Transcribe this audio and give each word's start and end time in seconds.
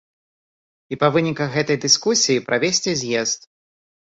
І 0.95 0.99
па 1.03 1.09
выніках 1.17 1.49
гэтай 1.57 1.77
дыскусіі 1.83 2.45
правесці 2.49 2.91
з'езд. 3.03 3.41